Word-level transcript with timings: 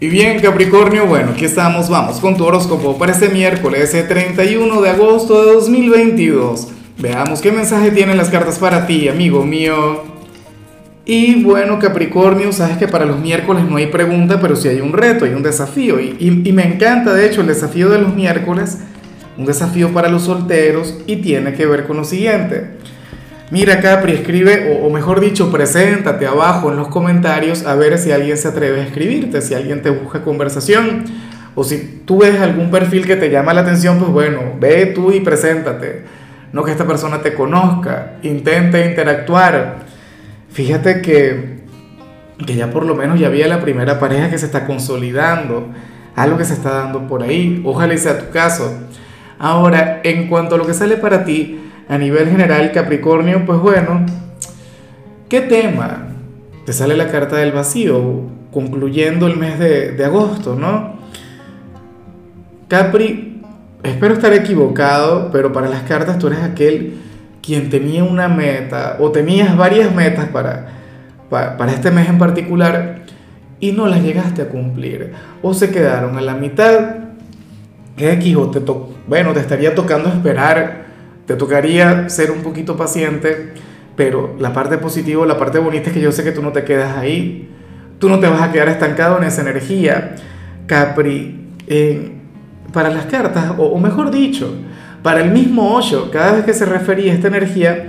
Y 0.00 0.08
bien, 0.08 0.38
Capricornio, 0.40 1.06
bueno, 1.06 1.32
aquí 1.32 1.44
estamos, 1.44 1.88
vamos 1.88 2.20
con 2.20 2.36
tu 2.36 2.44
horóscopo 2.44 2.96
para 2.96 3.10
este 3.10 3.30
miércoles 3.30 3.90
31 3.90 4.80
de 4.80 4.90
agosto 4.90 5.44
de 5.44 5.52
2022. 5.54 6.68
Veamos 6.98 7.40
qué 7.40 7.50
mensaje 7.50 7.90
tienen 7.90 8.16
las 8.16 8.28
cartas 8.28 8.60
para 8.60 8.86
ti, 8.86 9.08
amigo 9.08 9.44
mío. 9.44 10.04
Y 11.04 11.42
bueno, 11.42 11.80
Capricornio, 11.80 12.52
sabes 12.52 12.76
que 12.76 12.86
para 12.86 13.06
los 13.06 13.18
miércoles 13.18 13.64
no 13.68 13.76
hay 13.76 13.86
pregunta, 13.86 14.40
pero 14.40 14.54
sí 14.54 14.68
hay 14.68 14.80
un 14.80 14.92
reto, 14.92 15.24
hay 15.24 15.32
un 15.32 15.42
desafío. 15.42 15.98
Y, 15.98 16.16
y 16.20 16.52
me 16.52 16.62
encanta, 16.62 17.12
de 17.12 17.26
hecho, 17.26 17.40
el 17.40 17.48
desafío 17.48 17.88
de 17.88 17.98
los 17.98 18.14
miércoles, 18.14 18.78
un 19.36 19.46
desafío 19.46 19.92
para 19.92 20.08
los 20.08 20.22
solteros 20.22 20.96
y 21.08 21.16
tiene 21.16 21.54
que 21.54 21.66
ver 21.66 21.88
con 21.88 21.96
lo 21.96 22.04
siguiente. 22.04 22.78
Mira 23.50 23.80
Capri, 23.80 24.12
escribe, 24.12 24.78
o, 24.82 24.90
mejor 24.90 25.20
dicho, 25.20 25.50
preséntate 25.50 26.26
abajo 26.26 26.70
en 26.70 26.76
los 26.76 26.88
comentarios 26.88 27.64
a 27.64 27.74
ver 27.76 27.96
si 27.96 28.12
alguien 28.12 28.36
se 28.36 28.48
atreve 28.48 28.82
a 28.82 28.84
escribirte, 28.84 29.40
si 29.40 29.54
alguien 29.54 29.80
te 29.80 29.88
busca 29.88 30.22
conversación, 30.22 31.04
o 31.54 31.64
si 31.64 32.02
tú 32.04 32.18
ves 32.18 32.38
algún 32.40 32.70
perfil 32.70 33.06
que 33.06 33.16
te 33.16 33.30
llama 33.30 33.54
la 33.54 33.62
atención, 33.62 33.98
pues 33.98 34.10
bueno, 34.10 34.40
ve 34.60 34.92
tú 34.94 35.12
y 35.12 35.20
preséntate. 35.20 36.02
No 36.52 36.62
que 36.62 36.72
esta 36.72 36.86
persona 36.86 37.22
te 37.22 37.32
conozca, 37.32 38.18
intente 38.22 38.84
interactuar. 38.84 39.78
Fíjate 40.50 41.00
que, 41.00 41.60
que 42.46 42.54
ya 42.54 42.70
por 42.70 42.84
lo 42.84 42.94
menos 42.94 43.18
ya 43.18 43.28
había 43.28 43.48
la 43.48 43.62
primera 43.62 43.98
pareja 43.98 44.28
que 44.28 44.36
se 44.36 44.44
está 44.44 44.66
consolidando, 44.66 45.68
algo 46.16 46.36
que 46.36 46.44
se 46.44 46.52
está 46.52 46.70
dando 46.70 47.06
por 47.06 47.22
ahí, 47.22 47.62
ojalá 47.64 47.96
sea 47.96 48.18
tu 48.18 48.30
caso. 48.30 48.78
Ahora, 49.38 50.00
en 50.04 50.28
cuanto 50.28 50.56
a 50.56 50.58
lo 50.58 50.66
que 50.66 50.74
sale 50.74 50.98
para 50.98 51.24
ti, 51.24 51.60
a 51.88 51.96
nivel 51.96 52.28
general, 52.28 52.70
Capricornio, 52.72 53.44
pues 53.46 53.58
bueno, 53.60 54.04
¿qué 55.28 55.40
tema? 55.40 56.08
Te 56.66 56.72
sale 56.72 56.96
la 56.96 57.08
carta 57.08 57.36
del 57.36 57.52
vacío, 57.52 58.24
concluyendo 58.52 59.26
el 59.26 59.36
mes 59.36 59.58
de, 59.58 60.04
agosto, 60.04 60.54
¿no? 60.54 60.98
Capri, 62.68 63.40
espero 63.82 64.14
estar 64.14 64.34
equivocado, 64.34 65.30
pero 65.32 65.52
para 65.52 65.68
las 65.68 65.82
cartas 65.84 66.18
tú 66.18 66.26
eres 66.26 66.40
aquel 66.40 66.98
quien 67.42 67.70
tenía 67.70 68.04
una 68.04 68.28
meta 68.28 68.96
o 69.00 69.10
tenías 69.10 69.56
varias 69.56 69.94
metas 69.94 70.28
para, 70.28 70.66
para, 71.30 71.72
este 71.72 71.90
mes 71.90 72.06
en 72.10 72.18
particular 72.18 73.02
y 73.60 73.72
no 73.72 73.86
las 73.86 74.02
llegaste 74.02 74.42
a 74.42 74.48
cumplir 74.48 75.12
o 75.40 75.54
se 75.54 75.70
quedaron 75.70 76.18
a 76.18 76.20
la 76.20 76.34
mitad. 76.34 76.96
X 77.96 78.36
o 78.36 78.50
te 78.50 78.60
bueno, 79.08 79.32
te 79.32 79.40
estaría 79.40 79.74
tocando 79.74 80.08
esperar 80.08 80.87
te 81.28 81.36
tocaría 81.36 82.08
ser 82.08 82.30
un 82.30 82.38
poquito 82.38 82.74
paciente, 82.78 83.52
pero 83.96 84.34
la 84.38 84.54
parte 84.54 84.78
positiva, 84.78 85.26
la 85.26 85.36
parte 85.36 85.58
bonita 85.58 85.90
es 85.90 85.92
que 85.92 86.00
yo 86.00 86.10
sé 86.10 86.24
que 86.24 86.32
tú 86.32 86.40
no 86.40 86.52
te 86.52 86.64
quedas 86.64 86.96
ahí. 86.96 87.50
Tú 87.98 88.08
no 88.08 88.18
te 88.18 88.26
vas 88.28 88.40
a 88.40 88.50
quedar 88.50 88.70
estancado 88.70 89.18
en 89.18 89.24
esa 89.24 89.42
energía. 89.42 90.14
Capri, 90.66 91.50
para 92.72 92.88
las 92.88 93.04
cartas, 93.04 93.52
o, 93.58 93.78
mejor 93.78 94.10
dicho, 94.10 94.54
para 95.02 95.20
el 95.20 95.30
mismo 95.30 95.74
Osho, 95.74 96.10
cada 96.10 96.32
vez 96.32 96.46
que 96.46 96.54
se 96.54 96.64
refería 96.64 97.12
a 97.12 97.16
esta 97.16 97.28
energía, 97.28 97.88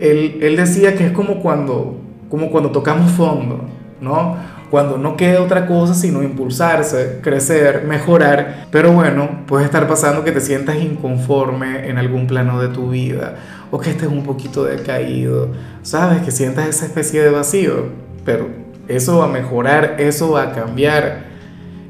él, 0.00 0.38
él 0.40 0.56
decía 0.56 0.94
que 0.94 1.04
es 1.04 1.12
como 1.12 1.40
cuando, 1.42 2.00
como 2.30 2.50
cuando 2.50 2.70
tocamos 2.70 3.10
fondo, 3.10 3.68
¿no? 4.02 4.36
cuando 4.72 4.96
no 4.96 5.18
queda 5.18 5.42
otra 5.42 5.66
cosa 5.66 5.92
sino 5.92 6.22
impulsarse, 6.22 7.18
crecer, 7.20 7.84
mejorar. 7.86 8.68
Pero 8.70 8.90
bueno, 8.92 9.44
puede 9.46 9.66
estar 9.66 9.86
pasando 9.86 10.24
que 10.24 10.32
te 10.32 10.40
sientas 10.40 10.76
inconforme 10.76 11.90
en 11.90 11.98
algún 11.98 12.26
plano 12.26 12.58
de 12.58 12.68
tu 12.68 12.88
vida 12.88 13.36
o 13.70 13.78
que 13.78 13.90
estés 13.90 14.08
un 14.08 14.22
poquito 14.22 14.64
decaído, 14.64 15.48
¿sabes? 15.82 16.22
Que 16.22 16.30
sientas 16.30 16.68
esa 16.68 16.86
especie 16.86 17.22
de 17.22 17.28
vacío. 17.28 17.88
Pero 18.24 18.48
eso 18.88 19.18
va 19.18 19.26
a 19.26 19.28
mejorar, 19.28 19.96
eso 19.98 20.30
va 20.30 20.44
a 20.44 20.52
cambiar. 20.52 21.24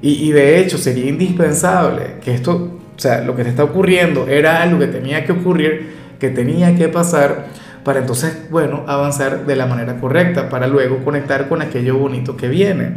Y, 0.03 0.15
y 0.15 0.33
de 0.33 0.59
hecho 0.59 0.77
sería 0.77 1.07
indispensable 1.07 2.17
que 2.21 2.35
esto, 2.35 2.81
o 2.97 2.99
sea, 2.99 3.21
lo 3.21 3.37
que 3.37 3.45
te 3.45 3.51
está 3.51 3.63
ocurriendo 3.63 4.27
era 4.27 4.61
algo 4.61 4.81
que 4.81 4.89
tenía 4.89 5.25
que 5.25 5.31
ocurrir, 5.31 5.93
que 6.19 6.31
tenía 6.31 6.75
que 6.75 6.89
pasar 6.89 7.47
para 7.85 8.01
entonces, 8.01 8.49
bueno, 8.51 8.85
avanzar 8.87 9.47
de 9.47 9.57
la 9.57 9.67
manera 9.67 9.99
correcta, 9.99 10.49
para 10.49 10.67
luego 10.67 11.05
conectar 11.05 11.49
con 11.49 11.63
aquello 11.63 11.99
bonito 11.99 12.37
que 12.37 12.49
viene. 12.49 12.97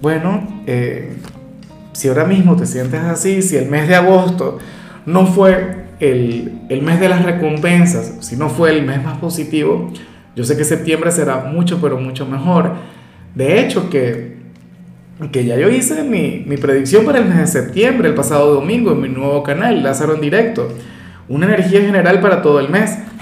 Bueno, 0.00 0.62
eh, 0.66 1.16
si 1.92 2.08
ahora 2.08 2.24
mismo 2.24 2.56
te 2.56 2.64
sientes 2.64 3.00
así, 3.00 3.42
si 3.42 3.56
el 3.56 3.68
mes 3.68 3.88
de 3.88 3.96
agosto 3.96 4.58
no 5.04 5.26
fue 5.26 5.84
el, 6.00 6.60
el, 6.70 6.80
mes 6.80 7.00
de 7.00 7.10
las 7.10 7.22
recompensas, 7.22 8.14
si 8.20 8.36
no 8.36 8.48
fue 8.48 8.70
el 8.70 8.86
mes 8.86 9.04
más 9.04 9.18
positivo, 9.18 9.92
yo 10.34 10.44
sé 10.44 10.56
que 10.56 10.64
septiembre 10.64 11.10
será 11.10 11.44
mucho, 11.44 11.80
pero 11.82 11.98
mucho 11.98 12.24
mejor. 12.24 12.72
De 13.34 13.60
hecho, 13.60 13.90
que, 13.90 14.36
que 15.30 15.44
ya 15.44 15.56
yo 15.56 15.68
hice 15.68 16.02
mi, 16.02 16.44
mi 16.46 16.56
predicción 16.56 17.04
para 17.04 17.18
el 17.18 17.26
mes 17.26 17.38
de 17.38 17.46
septiembre, 17.46 18.08
el 18.08 18.14
pasado 18.14 18.54
domingo, 18.54 18.92
en 18.92 19.02
mi 19.02 19.08
nuevo 19.10 19.42
canal, 19.42 19.82
Lázaro 19.82 20.14
en 20.14 20.22
directo. 20.22 20.68
Una 21.28 21.46
energía 21.46 21.82
general 21.82 22.20
para 22.20 22.40
todo 22.40 22.58
el 22.58 22.70
mes. 22.70 22.96